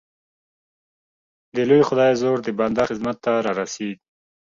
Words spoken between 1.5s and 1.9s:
د لوی